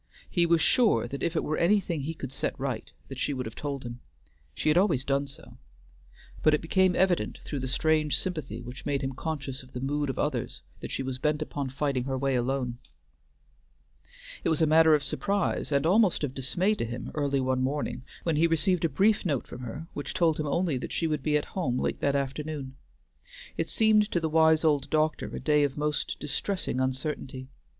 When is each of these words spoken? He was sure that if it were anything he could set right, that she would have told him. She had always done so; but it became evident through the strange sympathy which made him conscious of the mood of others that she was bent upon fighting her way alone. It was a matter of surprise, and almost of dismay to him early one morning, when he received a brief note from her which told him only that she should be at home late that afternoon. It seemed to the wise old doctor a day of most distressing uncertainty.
He 0.31 0.47
was 0.47 0.61
sure 0.61 1.07
that 1.07 1.21
if 1.21 1.35
it 1.35 1.43
were 1.43 1.57
anything 1.59 2.01
he 2.01 2.15
could 2.15 2.31
set 2.31 2.59
right, 2.59 2.91
that 3.07 3.19
she 3.19 3.35
would 3.35 3.45
have 3.45 3.53
told 3.53 3.83
him. 3.83 3.99
She 4.55 4.67
had 4.69 4.75
always 4.75 5.05
done 5.05 5.27
so; 5.27 5.59
but 6.41 6.55
it 6.55 6.61
became 6.63 6.95
evident 6.95 7.37
through 7.45 7.59
the 7.59 7.67
strange 7.67 8.17
sympathy 8.17 8.63
which 8.63 8.83
made 8.83 9.03
him 9.03 9.13
conscious 9.13 9.61
of 9.61 9.73
the 9.73 9.79
mood 9.79 10.09
of 10.09 10.17
others 10.17 10.63
that 10.79 10.89
she 10.89 11.03
was 11.03 11.19
bent 11.19 11.43
upon 11.43 11.69
fighting 11.69 12.05
her 12.05 12.17
way 12.17 12.33
alone. 12.33 12.79
It 14.43 14.49
was 14.49 14.59
a 14.59 14.65
matter 14.65 14.95
of 14.95 15.03
surprise, 15.03 15.71
and 15.71 15.85
almost 15.85 16.23
of 16.23 16.33
dismay 16.33 16.73
to 16.73 16.85
him 16.85 17.11
early 17.13 17.39
one 17.39 17.61
morning, 17.61 18.01
when 18.23 18.37
he 18.37 18.47
received 18.47 18.83
a 18.83 18.89
brief 18.89 19.23
note 19.23 19.45
from 19.45 19.59
her 19.59 19.85
which 19.93 20.15
told 20.15 20.39
him 20.39 20.47
only 20.47 20.79
that 20.79 20.91
she 20.91 21.07
should 21.07 21.21
be 21.21 21.37
at 21.37 21.45
home 21.53 21.77
late 21.77 21.99
that 21.99 22.15
afternoon. 22.15 22.75
It 23.55 23.67
seemed 23.67 24.09
to 24.11 24.19
the 24.19 24.29
wise 24.29 24.63
old 24.63 24.89
doctor 24.89 25.27
a 25.35 25.39
day 25.39 25.61
of 25.63 25.77
most 25.77 26.19
distressing 26.19 26.79
uncertainty. 26.79 27.49